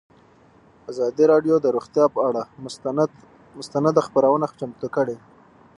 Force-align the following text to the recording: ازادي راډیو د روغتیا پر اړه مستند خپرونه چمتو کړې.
ازادي 0.91 1.25
راډیو 1.31 1.55
د 1.61 1.65
روغتیا 1.75 2.05
پر 2.13 2.21
اړه 2.29 2.41
مستند 3.75 3.97
خپرونه 4.07 4.47
چمتو 4.59 4.87
کړې. 4.95 5.17